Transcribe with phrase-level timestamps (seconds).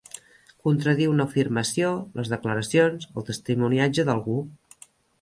[0.67, 4.43] Contradir una afirmació, les declaracions, el testimoniatge, d'algú.